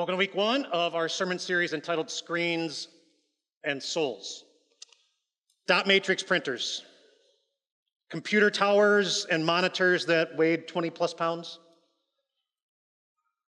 [0.00, 2.88] Welcome to week one of our sermon series entitled Screens
[3.64, 4.46] and Souls.
[5.66, 6.82] Dot matrix printers,
[8.08, 11.58] computer towers and monitors that weighed 20 plus pounds,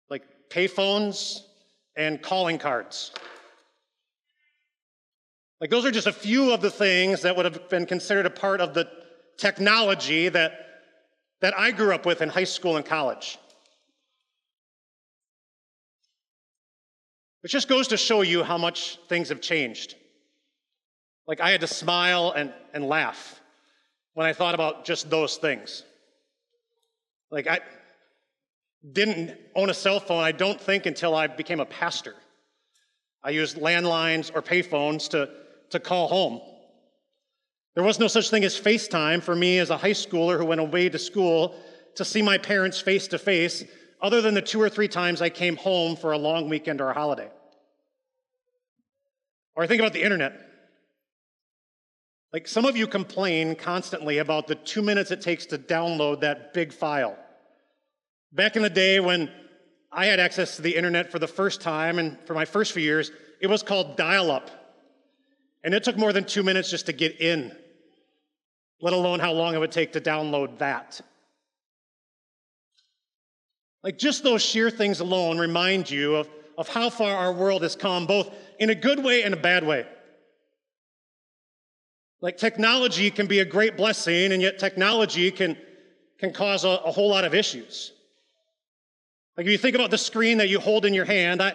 [0.09, 1.41] like payphones
[1.95, 3.11] and calling cards.
[5.61, 8.31] Like, those are just a few of the things that would have been considered a
[8.31, 8.89] part of the
[9.37, 10.53] technology that,
[11.41, 13.37] that I grew up with in high school and college.
[17.43, 19.95] It just goes to show you how much things have changed.
[21.27, 23.39] Like, I had to smile and, and laugh
[24.13, 25.83] when I thought about just those things.
[27.31, 27.59] Like, I
[28.91, 32.15] didn't own a cell phone, I don't think, until I became a pastor.
[33.23, 35.29] I used landlines or payphones to,
[35.69, 36.41] to call home.
[37.75, 40.61] There was no such thing as FaceTime for me as a high schooler who went
[40.61, 41.55] away to school
[41.95, 43.63] to see my parents face to face,
[44.01, 46.89] other than the two or three times I came home for a long weekend or
[46.89, 47.29] a holiday.
[49.55, 50.39] Or think about the internet.
[52.31, 56.53] Like some of you complain constantly about the two minutes it takes to download that
[56.53, 57.17] big file.
[58.31, 59.31] Back in the day when
[59.91, 62.83] I had access to the internet for the first time, and for my first few
[62.83, 64.51] years, it was called dial up.
[65.63, 67.51] And it took more than two minutes just to get in,
[68.81, 71.01] let alone how long it would take to download that.
[73.83, 77.75] Like, just those sheer things alone remind you of, of how far our world has
[77.75, 79.85] come, both in a good way and a bad way.
[82.21, 85.57] Like, technology can be a great blessing, and yet technology can,
[86.17, 87.93] can cause a, a whole lot of issues.
[89.37, 91.53] Like, if you think about the screen that you hold in your hand, I,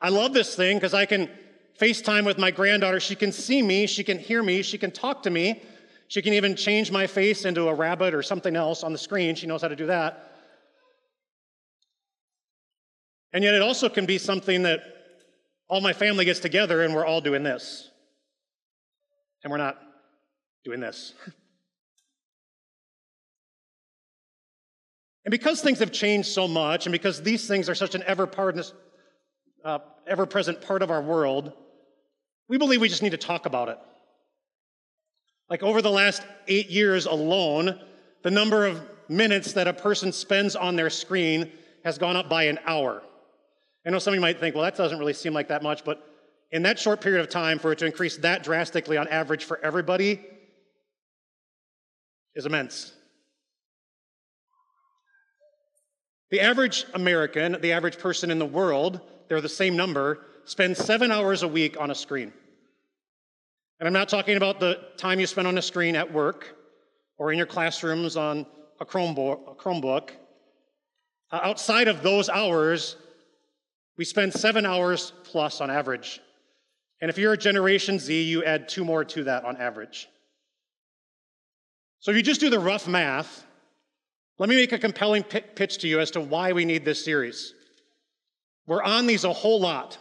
[0.00, 1.28] I love this thing because I can
[1.80, 3.00] FaceTime with my granddaughter.
[3.00, 5.62] She can see me, she can hear me, she can talk to me.
[6.06, 9.34] She can even change my face into a rabbit or something else on the screen.
[9.34, 10.33] She knows how to do that.
[13.34, 14.80] And yet, it also can be something that
[15.68, 17.90] all my family gets together and we're all doing this.
[19.42, 19.76] And we're not
[20.64, 21.12] doing this.
[25.24, 28.30] and because things have changed so much, and because these things are such an ever
[29.64, 29.78] uh,
[30.26, 31.52] present part of our world,
[32.48, 33.78] we believe we just need to talk about it.
[35.50, 37.80] Like over the last eight years alone,
[38.22, 41.50] the number of minutes that a person spends on their screen
[41.84, 43.02] has gone up by an hour.
[43.86, 45.84] I know some of you might think, well, that doesn't really seem like that much,
[45.84, 46.06] but
[46.50, 49.58] in that short period of time, for it to increase that drastically on average for
[49.62, 50.20] everybody
[52.34, 52.92] is immense.
[56.30, 61.10] The average American, the average person in the world, they're the same number, spends seven
[61.10, 62.32] hours a week on a screen.
[63.78, 66.56] And I'm not talking about the time you spend on a screen at work
[67.18, 68.46] or in your classrooms on
[68.80, 69.50] a Chromebook.
[69.50, 70.10] A Chromebook.
[71.30, 72.96] Uh, outside of those hours,
[73.96, 76.20] we spend seven hours plus on average.
[77.00, 80.08] And if you're a Generation Z, you add two more to that on average.
[82.00, 83.44] So if you just do the rough math,
[84.38, 87.54] let me make a compelling pitch to you as to why we need this series.
[88.66, 89.98] We're on these a whole lot.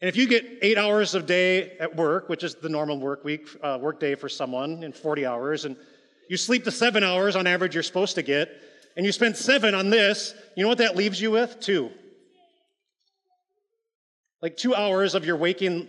[0.00, 3.24] And if you get eight hours of day at work, which is the normal work
[3.24, 5.76] week, uh, work day for someone in 40 hours, and
[6.28, 8.50] you sleep the seven hours on average you're supposed to get,
[8.96, 11.58] and you spend seven on this, you know what that leaves you with?
[11.60, 11.90] Two.
[14.40, 15.88] Like two hours of your waking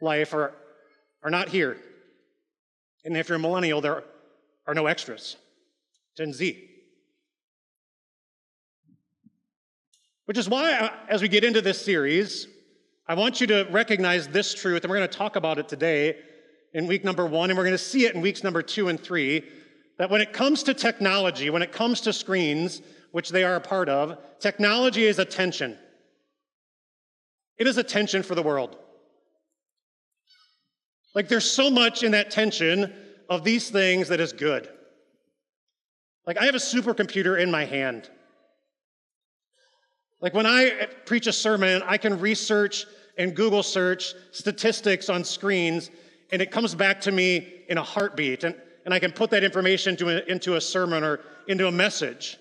[0.00, 0.54] life are,
[1.22, 1.76] are not here.
[3.04, 4.04] And if you're a millennial, there
[4.66, 5.36] are no extras.
[6.16, 6.64] Gen Z.
[10.26, 12.46] Which is why, uh, as we get into this series,
[13.06, 16.18] I want you to recognize this truth, and we're going to talk about it today
[16.74, 19.00] in week number one, and we're going to see it in weeks number two and
[19.00, 19.42] three
[19.98, 23.60] that when it comes to technology, when it comes to screens, which they are a
[23.60, 25.76] part of, technology is a tension.
[27.58, 28.76] It is a tension for the world.
[31.14, 32.92] Like there's so much in that tension
[33.28, 34.68] of these things that is good.
[36.26, 38.08] Like I have a supercomputer in my hand.
[40.20, 42.86] Like when I preach a sermon, I can research
[43.16, 45.90] and Google search statistics on screens,
[46.30, 48.44] and it comes back to me in a heartbeat.
[48.44, 48.54] And
[48.88, 52.38] and I can put that information into a, into a sermon or into a message.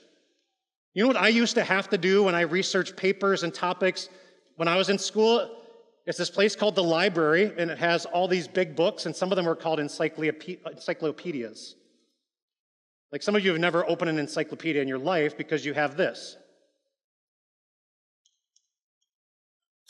[0.93, 4.07] You know what I used to have to do when I researched papers and topics
[4.55, 5.65] when I was in school?
[6.05, 9.29] It's this place called the library, and it has all these big books, and some
[9.29, 11.75] of them are called encyclopedias.
[13.11, 15.97] Like some of you have never opened an encyclopedia in your life because you have
[15.97, 16.37] this.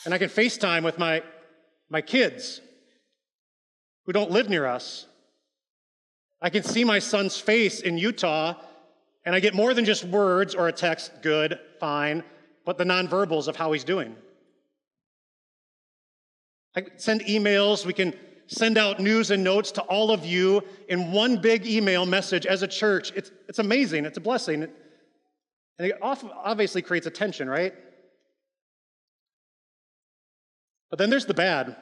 [0.04, 1.22] And I can FaceTime with my,
[1.88, 2.60] my kids
[4.06, 5.06] who don't live near us.
[6.40, 8.54] I can see my son's face in Utah,
[9.24, 12.22] and I get more than just words or a text, good, fine,
[12.64, 14.14] but the nonverbals of how he's doing.
[16.76, 18.14] I send emails, we can
[18.46, 22.62] send out news and notes to all of you in one big email message as
[22.62, 23.12] a church.
[23.16, 24.62] It's, it's amazing, it's a blessing.
[24.62, 24.72] And
[25.78, 27.74] it obviously creates a tension, right?
[30.90, 31.76] But then there's the bad.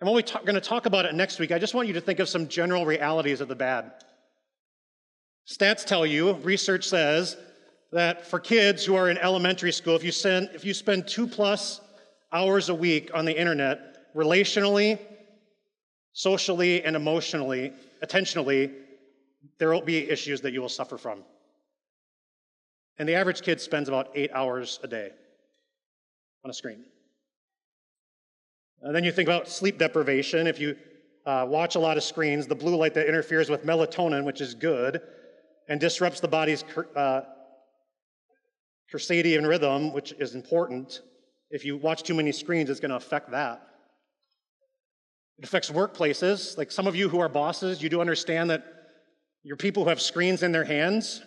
[0.00, 2.00] And when we're going to talk about it next week, I just want you to
[2.00, 3.92] think of some general realities of the bad.
[5.46, 7.36] Stats tell you, research says,
[7.92, 11.26] that for kids who are in elementary school, if you, send, if you spend two
[11.26, 11.80] plus
[12.32, 14.98] hours a week on the internet, relationally,
[16.12, 17.72] socially, and emotionally,
[18.04, 18.74] attentionally,
[19.58, 21.24] there will be issues that you will suffer from.
[22.98, 25.10] And the average kid spends about eight hours a day
[26.44, 26.84] on a screen.
[28.82, 30.46] And then you think about sleep deprivation.
[30.46, 30.76] If you
[31.26, 34.54] uh, watch a lot of screens, the blue light that interferes with melatonin, which is
[34.54, 35.00] good,
[35.68, 36.64] and disrupts the body's
[36.96, 37.22] uh,
[38.92, 41.02] circadian rhythm, which is important.
[41.50, 43.62] If you watch too many screens, it's going to affect that.
[45.38, 46.56] It affects workplaces.
[46.56, 48.64] Like some of you who are bosses, you do understand that
[49.42, 51.22] your people who have screens in their hands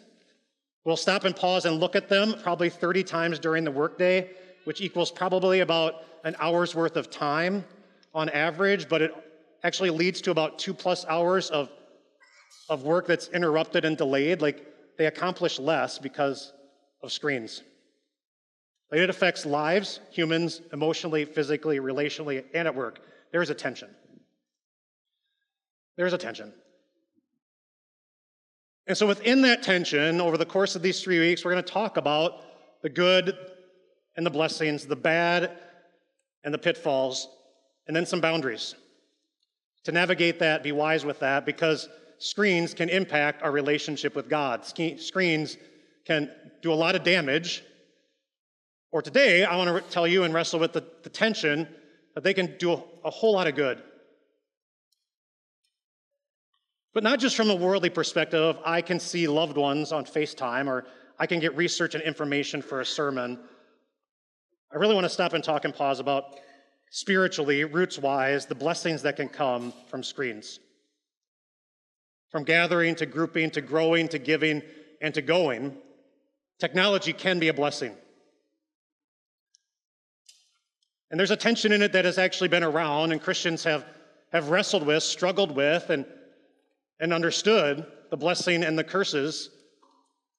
[0.84, 4.30] will stop and pause and look at them probably 30 times during the workday,
[4.66, 7.64] which equals probably about an hour's worth of time
[8.14, 9.14] on average, but it
[9.64, 11.70] actually leads to about two plus hours of,
[12.70, 14.42] of work that's interrupted and delayed.
[14.42, 14.66] Like
[14.98, 16.54] they accomplish less because
[17.02, 17.64] of screens.
[18.92, 23.00] Like it affects lives, humans, emotionally, physically, relationally, and at work.
[23.32, 23.90] There is a tension.
[25.96, 26.52] There is a tension.
[28.88, 31.72] And so, within that tension, over the course of these three weeks, we're going to
[31.72, 32.44] talk about
[32.82, 33.38] the good
[34.18, 35.58] and the blessings, the bad
[36.44, 37.28] and the pitfalls,
[37.88, 38.76] and then some boundaries.
[39.86, 41.90] To navigate that, be wise with that, because
[42.20, 44.66] screens can impact our relationship with God.
[44.66, 45.58] Screens
[46.06, 47.64] can do a lot of damage.
[48.92, 51.68] Or today, I want to tell you and wrestle with the, the tension
[52.16, 53.82] that they can do a, a whole lot of good.
[56.94, 60.86] But not just from a worldly perspective I can see loved ones on FaceTime or
[61.18, 63.40] I can get research and information for a sermon.
[64.74, 66.40] I really want to stop and talk and pause about
[66.92, 70.60] spiritually, roots wise, the blessings that can come from screens.
[72.30, 74.62] From gathering to grouping to growing to giving
[75.02, 75.76] and to going,
[76.60, 77.94] technology can be a blessing.
[81.10, 83.86] And there's a tension in it that has actually been around, and Christians have,
[84.32, 86.06] have wrestled with, struggled with, and,
[87.02, 89.50] and understood the blessing and the curses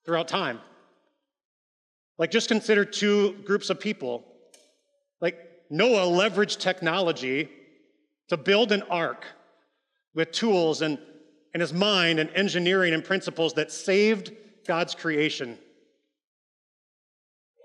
[0.06, 0.60] throughout time.
[2.18, 4.24] Like, just consider two groups of people.
[5.20, 5.38] Like,
[5.70, 7.48] Noah leveraged technology
[8.28, 9.24] to build an ark
[10.14, 10.98] with tools and,
[11.54, 14.32] and his mind and engineering and principles that saved
[14.66, 15.58] God's creation.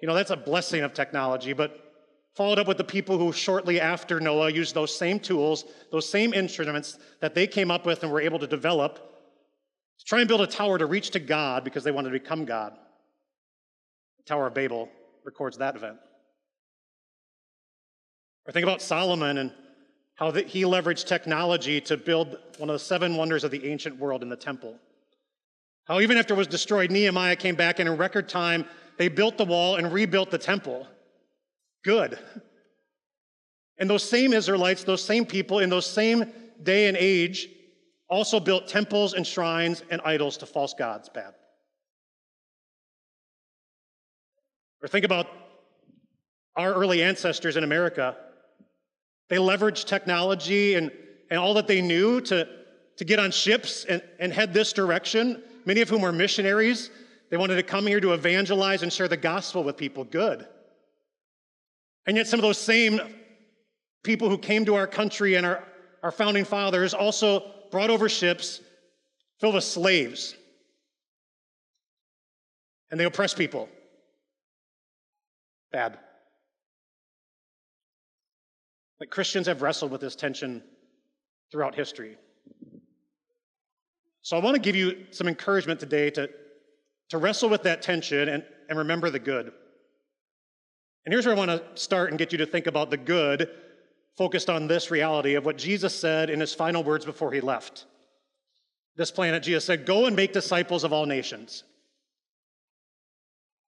[0.01, 1.88] You know, that's a blessing of technology, but
[2.35, 6.33] followed up with the people who shortly after Noah used those same tools, those same
[6.33, 8.97] instruments that they came up with and were able to develop
[10.00, 12.45] to try and build a tower to reach to God because they wanted to become
[12.45, 12.77] God.
[14.27, 14.89] Tower of Babel
[15.24, 15.97] records that event.
[18.45, 19.51] Or think about Solomon and
[20.15, 24.24] how he leveraged technology to build one of the seven wonders of the ancient world
[24.24, 24.77] in the temple.
[25.85, 28.65] How even after it was destroyed, Nehemiah came back and in record time,
[28.97, 30.88] they built the wall and rebuilt the temple.
[31.83, 32.19] Good.
[33.77, 36.31] And those same Israelites, those same people in those same
[36.63, 37.48] day and age,
[38.10, 41.10] also built temples and shrines and idols to false gods.
[41.10, 41.34] Bad.
[44.81, 45.27] Or think about
[46.55, 48.15] our early ancestors in America.
[49.29, 50.91] They leveraged technology and,
[51.29, 52.48] and all that they knew to,
[52.98, 56.89] to get on ships and, and head this direction, many of whom were missionaries.
[57.29, 60.03] They wanted to come here to evangelize and share the gospel with people.
[60.03, 60.48] Good.
[62.05, 63.01] And yet, some of those same
[64.03, 65.63] people who came to our country and our,
[66.01, 68.62] our founding fathers also brought over ships
[69.39, 70.36] filled with slaves.
[72.89, 73.67] And they oppressed people.
[75.71, 75.97] Bad.
[79.00, 80.63] Like Christians have wrestled with this tension
[81.51, 82.17] throughout history.
[84.21, 86.29] So I want to give you some encouragement today to,
[87.09, 89.51] to wrestle with that tension and, and remember the good.
[91.05, 93.50] And here's where I want to start and get you to think about the good,
[94.17, 97.86] focused on this reality of what Jesus said in his final words before he left.
[98.97, 101.63] This planet, Jesus said, Go and make disciples of all nations.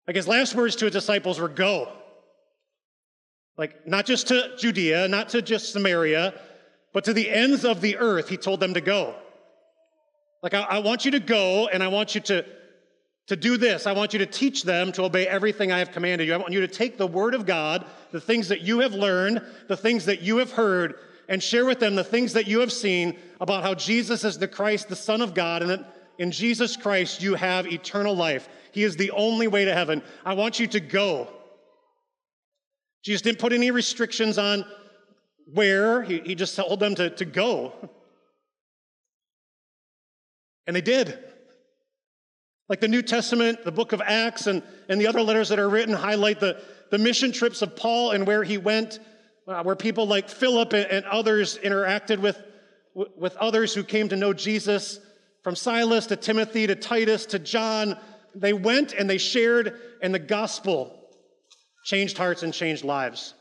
[0.09, 1.87] Like his last words to his disciples were, Go.
[3.59, 6.33] Like, not just to Judea, not to just Samaria,
[6.93, 9.13] but to the ends of the earth, he told them to go.
[10.41, 12.43] Like, I, I want you to go and I want you to,
[13.27, 13.85] to do this.
[13.85, 16.33] I want you to teach them to obey everything I have commanded you.
[16.33, 19.45] I want you to take the word of God, the things that you have learned,
[19.67, 20.95] the things that you have heard,
[21.27, 24.47] and share with them the things that you have seen about how Jesus is the
[24.47, 28.47] Christ, the Son of God, and that in Jesus Christ you have eternal life.
[28.71, 30.03] He is the only way to heaven.
[30.23, 31.29] I want you to go.
[33.03, 34.65] Jesus didn't put any restrictions on
[35.51, 37.73] where, he, he just told them to, to go.
[40.67, 41.17] And they did.
[42.67, 45.69] Like the New Testament, the book of Acts, and, and the other letters that are
[45.69, 46.61] written highlight the,
[46.91, 48.99] the mission trips of Paul and where he went,
[49.47, 52.39] uh, where people like Philip and, and others interacted with,
[52.93, 54.99] with others who came to know Jesus,
[55.43, 57.97] from Silas to Timothy to Titus to John.
[58.35, 60.95] They went and they shared, and the gospel
[61.83, 63.33] changed hearts and changed lives.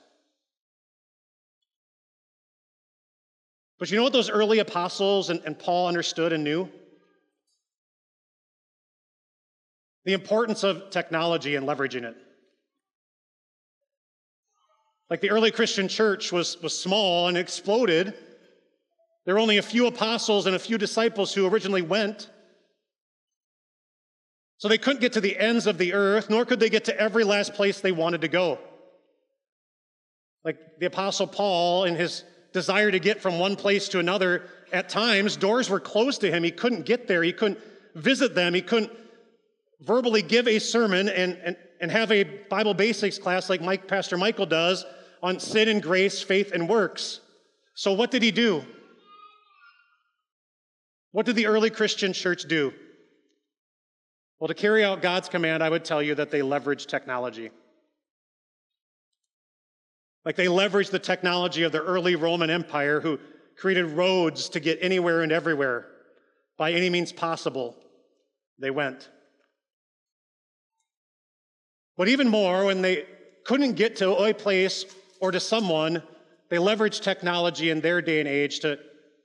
[3.79, 6.69] But you know what those early apostles and, and Paul understood and knew?
[10.05, 12.17] The importance of technology and leveraging it.
[15.11, 18.15] Like the early Christian church was, was small and exploded.
[19.29, 22.31] There were only a few apostles and a few disciples who originally went.
[24.57, 26.99] So they couldn't get to the ends of the earth, nor could they get to
[26.99, 28.59] every last place they wanted to go.
[30.47, 34.89] Like the apostle Paul, in his desire to get from one place to another, at
[34.89, 36.43] times doors were closed to him.
[36.43, 37.61] He couldn't get there, he couldn't
[37.95, 38.93] visit them, he couldn't
[39.83, 44.17] verbally give a sermon and, and, and have a Bible basics class like Mike, Pastor
[44.17, 44.87] Michael does
[45.23, 47.21] on sin and grace, faith and works.
[47.75, 48.65] So, what did he do?
[51.13, 52.73] What did the early Christian church do?
[54.39, 57.51] Well, to carry out God's command, I would tell you that they leveraged technology.
[60.25, 63.19] Like they leveraged the technology of the early Roman Empire, who
[63.57, 65.87] created roads to get anywhere and everywhere
[66.57, 67.77] by any means possible.
[68.59, 69.09] They went.
[71.97, 73.07] But even more, when they
[73.45, 74.85] couldn't get to a place
[75.21, 76.03] or to someone,
[76.49, 78.79] they leveraged technology in their day and age to,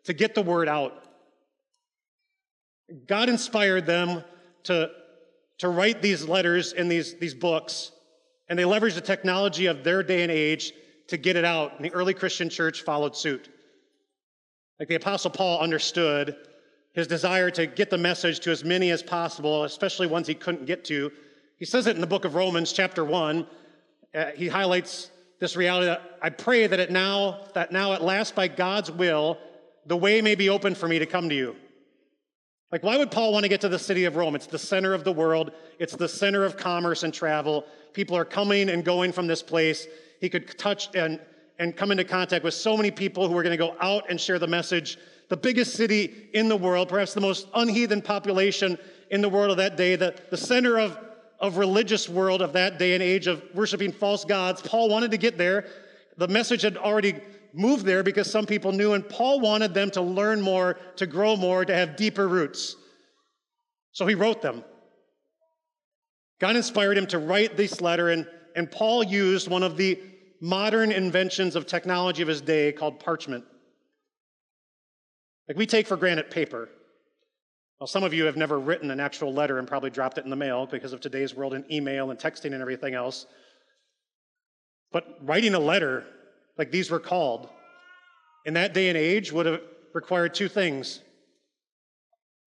[0.05, 1.03] to get the word out.
[3.07, 4.23] God inspired them
[4.63, 4.89] to,
[5.59, 7.91] to write these letters and these, these books,
[8.49, 10.73] and they leveraged the technology of their day and age
[11.07, 11.75] to get it out.
[11.75, 13.49] And the early Christian church followed suit.
[14.79, 16.35] Like the Apostle Paul understood
[16.93, 20.65] his desire to get the message to as many as possible, especially ones he couldn't
[20.65, 21.11] get to,
[21.57, 23.47] he says it in the book of Romans, chapter 1.
[24.13, 25.09] Uh, he highlights
[25.39, 29.37] this reality that I pray that it now, that now at last by God's will,
[29.85, 31.55] the way may be open for me to come to you.
[32.73, 34.33] Like, why would Paul want to get to the city of Rome?
[34.33, 37.67] It's the center of the world, it's the center of commerce and travel.
[37.93, 39.85] People are coming and going from this place.
[40.19, 41.19] He could touch and,
[41.59, 44.19] and come into contact with so many people who are going to go out and
[44.19, 44.97] share the message.
[45.29, 48.79] The biggest city in the world, perhaps the most unheathen population
[49.11, 50.97] in the world of that day, the, the center of
[51.39, 54.61] of religious world of that day and age of worshiping false gods.
[54.61, 55.65] Paul wanted to get there.
[56.15, 57.15] The message had already
[57.53, 61.35] moved there because some people knew, and Paul wanted them to learn more, to grow
[61.35, 62.75] more, to have deeper roots.
[63.91, 64.63] So he wrote them.
[66.39, 69.99] God inspired him to write this letter, and, and Paul used one of the
[70.41, 73.45] modern inventions of technology of his day called parchment.
[75.47, 76.69] Like we take for granted paper.
[77.79, 80.29] Well, some of you have never written an actual letter and probably dropped it in
[80.29, 83.25] the mail because of today's world and email and texting and everything else.
[84.91, 86.05] But writing a letter,
[86.57, 87.49] like these were called,
[88.45, 89.61] in that day and age would have
[89.93, 90.99] required two things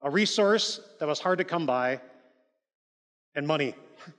[0.02, 2.00] a resource that was hard to come by,
[3.34, 3.74] and money.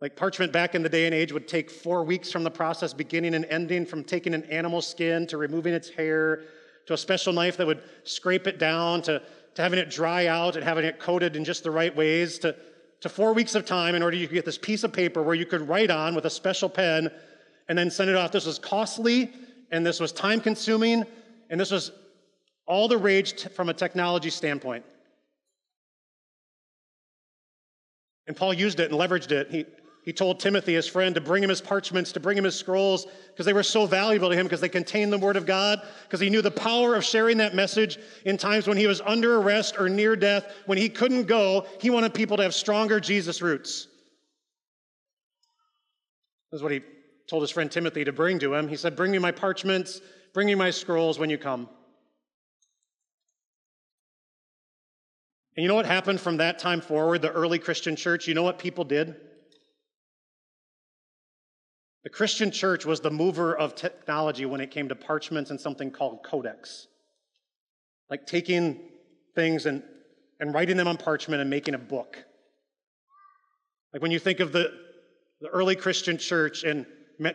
[0.00, 2.92] like parchment back in the day and age would take four weeks from the process
[2.92, 6.42] beginning and ending, from taking an animal skin to removing its hair
[6.86, 9.22] to a special knife that would scrape it down, to,
[9.54, 12.56] to having it dry out and having it coated in just the right ways, to,
[13.02, 15.34] to four weeks of time in order you could get this piece of paper where
[15.34, 17.10] you could write on with a special pen
[17.68, 18.30] and then send it off.
[18.30, 19.30] This was costly
[19.70, 21.04] and this was time consuming
[21.50, 21.90] and this was
[22.64, 24.84] all the rage t- from a technology standpoint.
[28.28, 29.50] And Paul used it and leveraged it.
[29.50, 29.66] He,
[30.02, 33.06] he told Timothy, his friend, to bring him his parchments, to bring him his scrolls,
[33.28, 36.18] because they were so valuable to him, because they contained the Word of God, because
[36.18, 39.76] he knew the power of sharing that message in times when he was under arrest
[39.78, 41.66] or near death, when he couldn't go.
[41.80, 43.86] He wanted people to have stronger Jesus roots.
[46.50, 46.80] This is what he
[47.28, 48.66] told his friend Timothy to bring to him.
[48.66, 50.00] He said, Bring me my parchments,
[50.34, 51.68] bring me my scrolls when you come.
[55.56, 58.26] And you know what happened from that time forward, the early Christian church?
[58.26, 59.14] You know what people did?
[62.04, 65.90] The Christian church was the mover of technology when it came to parchments and something
[65.90, 66.88] called codex.
[68.10, 68.80] Like taking
[69.34, 69.82] things and,
[70.40, 72.18] and writing them on parchment and making a book.
[73.92, 74.72] Like when you think of the,
[75.40, 76.86] the early Christian church and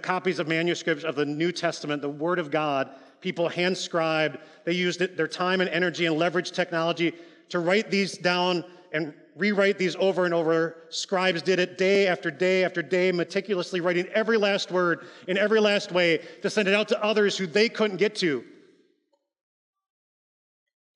[0.01, 2.89] copies of manuscripts of the New Testament, the Word of God,
[3.21, 7.13] people hand scribed, they used their time and energy and leveraged technology
[7.49, 10.75] to write these down and rewrite these over and over.
[10.89, 15.59] Scribes did it day after day after day, meticulously writing every last word in every
[15.59, 18.43] last way to send it out to others who they couldn't get to.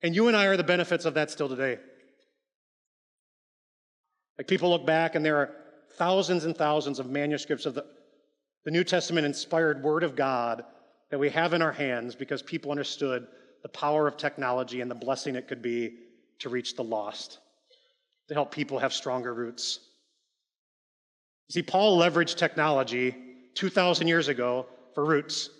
[0.02, 1.78] And you and I are the benefits of that still today.
[4.36, 5.54] Like people look back and there are
[5.96, 7.84] thousands and thousands of manuscripts of the,
[8.64, 10.64] the New Testament inspired Word of God
[11.10, 13.26] that we have in our hands because people understood
[13.62, 15.94] the power of technology and the blessing it could be
[16.40, 17.38] to reach the lost,
[18.28, 19.80] to help people have stronger roots.
[21.50, 23.14] See, Paul leveraged technology
[23.54, 25.50] 2,000 years ago for roots.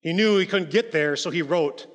[0.00, 1.86] He knew he couldn't get there, so he wrote.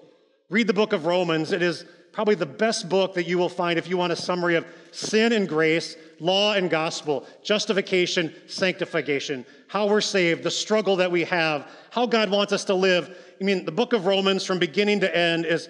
[0.50, 1.54] Read the book of Romans.
[1.54, 4.56] It is probably the best book that you will find if you want a summary
[4.56, 11.10] of sin and grace, law and gospel, justification, sanctification, how we're saved, the struggle that
[11.10, 13.18] we have, how God wants us to live.
[13.40, 15.70] I mean, the book of Romans from beginning to end is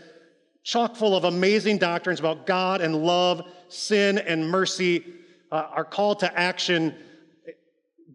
[0.63, 5.03] chock full of amazing doctrines about God and love, sin and mercy,
[5.51, 6.96] uh, our call to action.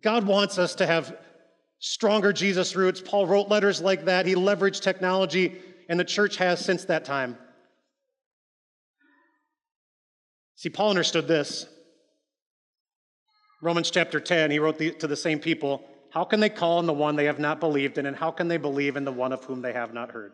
[0.02, 1.16] God wants us to have
[1.78, 3.00] stronger Jesus roots.
[3.00, 4.26] Paul wrote letters like that.
[4.26, 5.56] He leveraged technology,
[5.88, 7.36] and the church has since that time.
[10.56, 11.66] See, Paul understood this.
[13.62, 16.86] Romans chapter 10, he wrote the, to the same people How can they call on
[16.86, 19.32] the one they have not believed in, and how can they believe in the one
[19.32, 20.32] of whom they have not heard?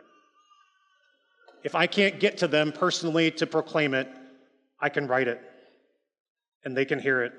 [1.64, 4.08] If I can't get to them personally to proclaim it,
[4.80, 5.40] I can write it,
[6.64, 7.32] and they can hear it.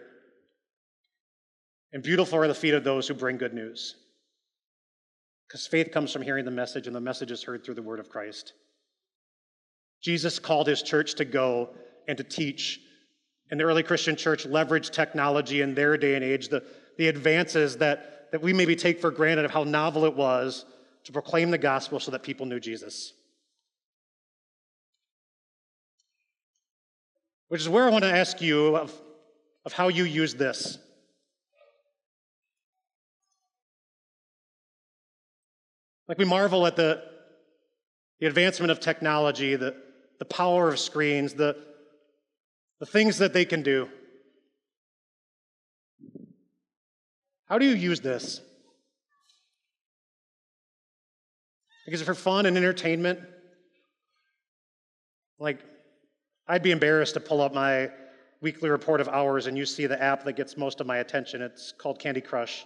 [1.92, 3.96] And beautiful are the feet of those who bring good news.
[5.48, 8.00] Because faith comes from hearing the message, and the message is heard through the word
[8.00, 8.54] of Christ.
[10.02, 11.70] Jesus called his church to go
[12.08, 12.80] and to teach.
[13.52, 16.64] And the early Christian church leveraged technology in their day and age, the,
[16.98, 20.66] the advances that, that we maybe take for granted of how novel it was
[21.04, 23.14] to proclaim the gospel so that people knew Jesus.
[27.54, 28.92] Which is where I want to ask you of,
[29.64, 30.80] of how you use this.
[36.08, 37.04] Like we marvel at the,
[38.20, 39.76] the advancement of technology, the,
[40.18, 41.56] the power of screens, the,
[42.80, 43.88] the things that they can do.
[47.46, 48.42] How do you use this?
[51.86, 53.20] Is it for fun and entertainment?
[55.38, 55.60] Like,
[56.48, 57.90] I'd be embarrassed to pull up my
[58.42, 61.42] weekly report of hours and you see the app that gets most of my attention.
[61.42, 62.66] It's called Candy Crush.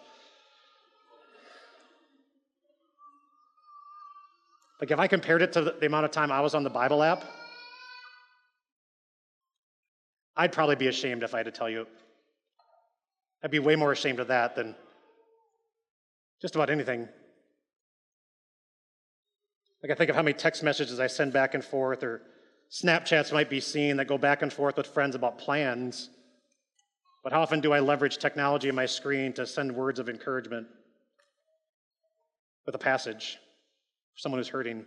[4.81, 7.01] Like, if I compared it to the amount of time I was on the Bible
[7.01, 7.23] app,
[10.35, 11.87] I'd probably be ashamed if I had to tell you.
[13.43, 14.75] I'd be way more ashamed of that than
[16.41, 17.07] just about anything.
[19.81, 22.21] Like, I think of how many text messages I send back and forth, or
[22.71, 26.09] Snapchats might be seen that go back and forth with friends about plans.
[27.23, 30.67] But how often do I leverage technology in my screen to send words of encouragement
[32.65, 33.37] with a passage
[34.13, 34.85] for someone who's hurting?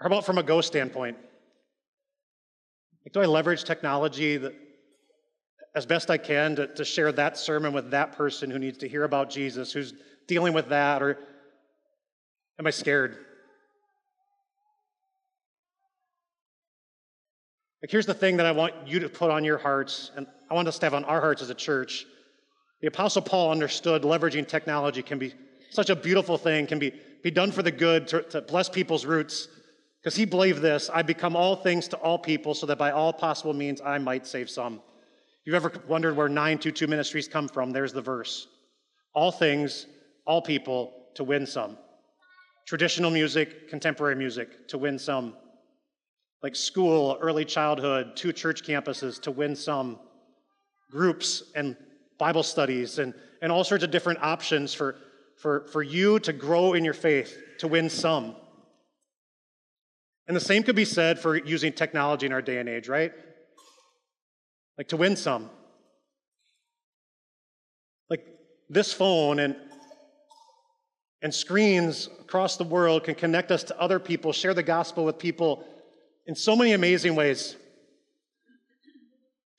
[0.00, 1.16] How about from a go standpoint?
[3.04, 4.54] Like, do I leverage technology that,
[5.74, 8.88] as best I can to, to share that sermon with that person who needs to
[8.88, 9.94] hear about Jesus, who's
[10.28, 11.02] dealing with that?
[11.02, 11.18] Or
[12.58, 13.16] am I scared?
[17.82, 20.54] Like, here's the thing that I want you to put on your hearts, and I
[20.54, 22.06] want us to have on our hearts as a church.
[22.80, 25.32] The Apostle Paul understood leveraging technology can be
[25.70, 29.04] such a beautiful thing, can be, be done for the good, to, to bless people's
[29.04, 29.48] roots.
[30.00, 33.12] Because he believed this I become all things to all people so that by all
[33.12, 34.80] possible means I might save some.
[35.44, 38.48] You've ever wondered where 922 ministries come from, there's the verse.
[39.14, 39.86] All things,
[40.26, 41.76] all people, to win some.
[42.66, 45.34] Traditional music, contemporary music, to win some.
[46.42, 49.98] Like school, early childhood, two church campuses, to win some.
[50.90, 51.76] Groups and
[52.18, 54.96] Bible studies, and, and all sorts of different options for,
[55.36, 58.34] for, for you to grow in your faith, to win some.
[60.26, 63.12] And the same could be said for using technology in our day and age, right?
[64.76, 65.50] Like to win some.
[68.08, 68.24] Like
[68.68, 69.56] this phone and
[71.20, 75.18] and screens across the world can connect us to other people, share the gospel with
[75.18, 75.64] people
[76.28, 77.56] in so many amazing ways.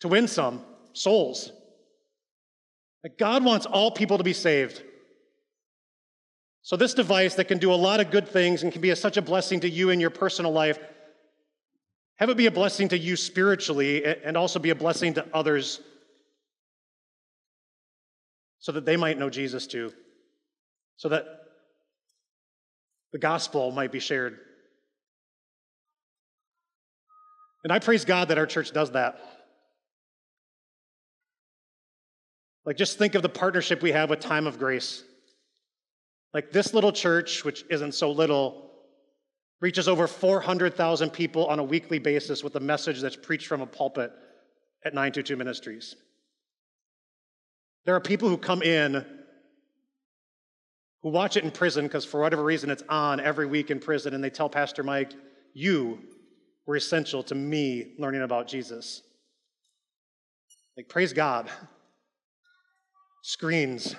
[0.01, 1.51] To win some souls.
[3.03, 4.81] Like God wants all people to be saved.
[6.61, 8.95] So, this device that can do a lot of good things and can be a,
[8.95, 10.77] such a blessing to you in your personal life,
[12.17, 15.81] have it be a blessing to you spiritually and also be a blessing to others
[18.59, 19.91] so that they might know Jesus too,
[20.97, 21.25] so that
[23.11, 24.37] the gospel might be shared.
[27.63, 29.19] And I praise God that our church does that.
[32.65, 35.03] Like, just think of the partnership we have with Time of Grace.
[36.33, 38.69] Like, this little church, which isn't so little,
[39.59, 43.65] reaches over 400,000 people on a weekly basis with a message that's preached from a
[43.65, 44.11] pulpit
[44.85, 45.95] at 922 Ministries.
[47.85, 49.05] There are people who come in
[51.01, 54.13] who watch it in prison because for whatever reason it's on every week in prison,
[54.13, 55.13] and they tell Pastor Mike,
[55.53, 55.99] You
[56.69, 59.01] were essential to me learning about Jesus.
[60.77, 61.49] Like, praise God.
[63.23, 63.95] Screens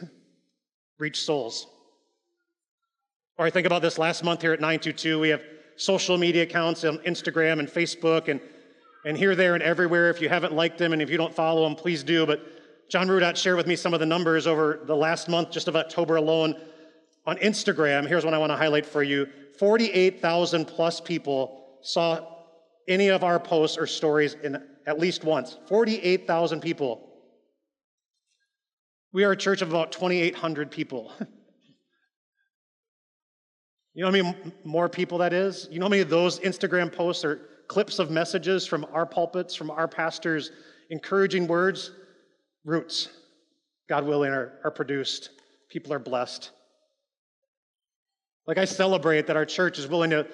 [1.00, 1.66] reach souls.
[3.37, 5.42] Or I think about this last month here at 922, we have
[5.74, 8.40] social media accounts on Instagram and Facebook and,
[9.04, 10.09] and here, there, and everywhere.
[10.09, 12.24] If you haven't liked them and if you don't follow them, please do.
[12.24, 12.40] But
[12.88, 15.74] John Rudott shared with me some of the numbers over the last month, just of
[15.74, 16.54] October alone.
[17.26, 19.26] On Instagram, here's what I want to highlight for you
[19.59, 22.39] 48,000 plus people saw
[22.90, 25.57] any of our posts or stories in at least once.
[25.68, 27.09] 48,000 people.
[29.12, 31.12] We are a church of about 2,800 people.
[33.94, 35.68] you know how many more people that is?
[35.70, 39.55] You know how many of those Instagram posts are clips of messages from our pulpits,
[39.55, 40.50] from our pastors,
[40.90, 41.92] encouraging words?
[42.64, 43.09] Roots,
[43.88, 45.31] God willing, are, are produced.
[45.70, 46.50] People are blessed.
[48.46, 50.26] Like I celebrate that our church is willing to,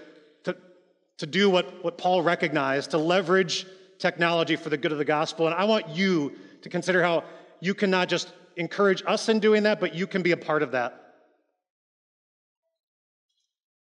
[1.18, 3.66] to, do what, what Paul recognized, to leverage
[3.98, 5.46] technology for the good of the gospel.
[5.46, 7.24] And I want you to consider how
[7.60, 10.62] you can not just encourage us in doing that, but you can be a part
[10.62, 11.14] of that.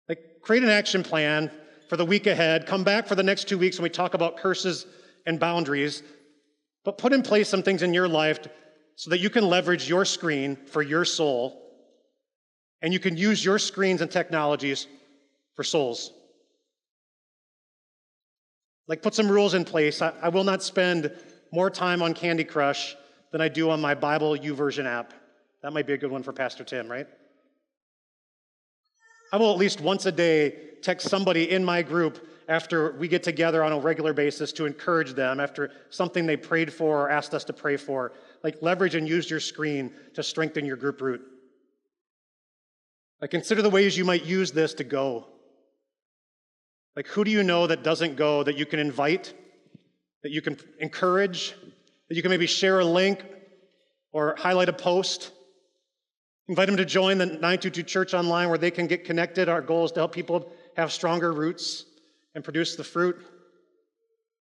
[0.10, 1.52] Like, create an action plan
[1.90, 2.66] for the week ahead.
[2.66, 4.86] Come back for the next two weeks when we talk about curses
[5.26, 6.04] and boundaries.
[6.84, 8.40] But put in place some things in your life
[8.96, 11.62] so that you can leverage your screen for your soul
[12.82, 14.88] and you can use your screens and technologies
[15.56, 16.12] for souls.
[18.88, 20.02] Like, put some rules in place.
[20.02, 21.12] I, I will not spend
[21.52, 22.96] more time on Candy Crush
[23.32, 25.14] than I do on my Bible YouVersion app.
[25.64, 27.08] That might be a good one for Pastor Tim, right?
[29.32, 33.24] I will at least once a day text somebody in my group after we get
[33.24, 37.34] together on a regular basis to encourage them after something they prayed for or asked
[37.34, 38.12] us to pray for.
[38.44, 41.22] Like leverage and use your screen to strengthen your group root.
[43.22, 45.28] Like consider the ways you might use this to go.
[46.96, 49.34] Like who do you know that doesn't go that you can invite,
[50.24, 51.56] that you can encourage,
[52.10, 53.24] that you can maybe share a link
[54.12, 55.32] or highlight a post?
[56.48, 59.48] Invite them to join the 922 Church online where they can get connected.
[59.48, 61.86] Our goal is to help people have stronger roots
[62.36, 63.18] and produce the fruit?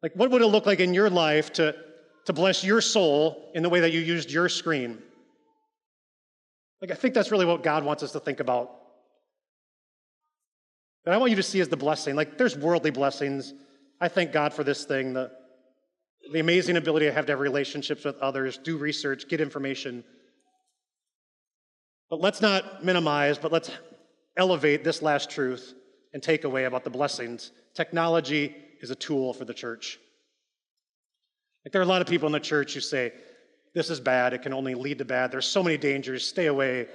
[0.01, 1.75] Like, what would it look like in your life to,
[2.25, 5.01] to bless your soul in the way that you used your screen?
[6.81, 8.71] Like, I think that's really what God wants us to think about.
[11.05, 12.15] And I want you to see as the blessing.
[12.15, 13.53] Like, there's worldly blessings.
[13.99, 15.31] I thank God for this thing, the,
[16.31, 20.03] the amazing ability I have to have relationships with others, do research, get information.
[22.09, 23.71] But let's not minimize, but let's
[24.37, 25.73] elevate this last truth
[26.13, 27.51] and takeaway about the blessings.
[27.73, 29.99] Technology is a tool for the church.
[31.65, 33.13] Like there are a lot of people in the church who say,
[33.73, 35.31] this is bad, it can only lead to bad.
[35.31, 36.87] There's so many dangers, stay away.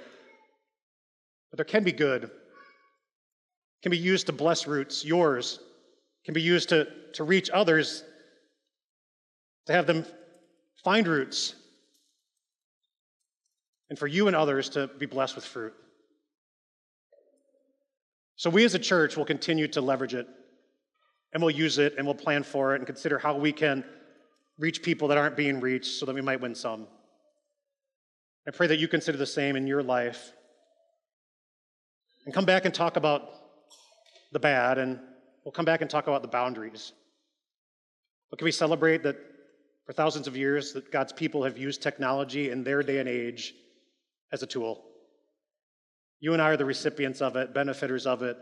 [1.51, 2.31] But there can be good.
[3.81, 5.59] Can be used to bless roots, yours.
[6.25, 8.03] Can be used to, to reach others,
[9.67, 10.05] to have them
[10.83, 11.55] find roots.
[13.89, 15.73] And for you and others to be blessed with fruit.
[18.35, 20.27] So we as a church will continue to leverage it
[21.33, 23.83] and we'll use it and we'll plan for it and consider how we can
[24.57, 26.87] reach people that aren't being reached so that we might win some.
[28.47, 30.31] I pray that you consider the same in your life.
[32.25, 33.33] And come back and talk about
[34.31, 34.99] the bad, and
[35.43, 36.93] we'll come back and talk about the boundaries.
[38.29, 39.17] But can we celebrate that
[39.85, 43.53] for thousands of years that God's people have used technology in their day and age
[44.31, 44.83] as a tool?
[46.19, 48.37] You and I are the recipients of it, benefiters of it,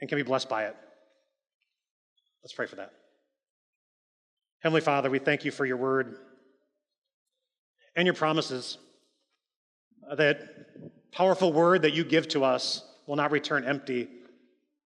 [0.00, 0.76] and can be blessed by it.
[2.42, 2.92] Let's pray for that.
[4.60, 6.16] Heavenly Father, we thank you for your word
[7.94, 8.78] and your promises.
[10.16, 14.08] That powerful word that you give to us will not return empty,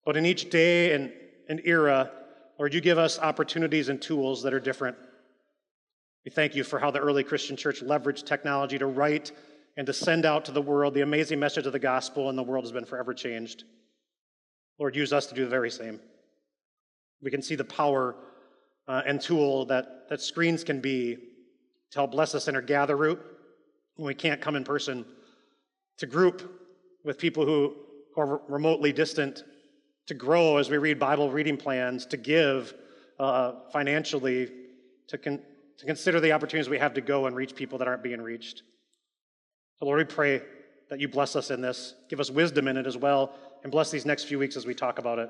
[0.07, 1.13] but in each day and,
[1.49, 2.11] and era,
[2.59, 4.97] Lord, you give us opportunities and tools that are different.
[6.25, 9.33] We thank you for how the early Christian church leveraged technology to write
[9.77, 12.43] and to send out to the world the amazing message of the gospel, and the
[12.43, 13.65] world has been forever changed.
[14.79, 16.01] Lord, use us to do the very same.
[17.21, 18.15] We can see the power
[18.89, 21.17] uh, and tool that, that screens can be
[21.91, 23.21] to help bless us in our gather root
[23.97, 25.05] when we can't come in person,
[25.99, 26.61] to group
[27.05, 27.75] with people who,
[28.15, 29.43] who are remotely distant,
[30.07, 32.75] to grow as we read Bible reading plans, to give
[33.19, 34.51] uh, financially,
[35.09, 35.41] to, con-
[35.79, 38.63] to consider the opportunities we have to go and reach people that aren't being reached.
[39.79, 40.43] So, Lord, we pray
[40.91, 43.91] that you bless us in this, give us wisdom in it as well, and bless
[43.91, 45.29] these next few weeks as we talk about it.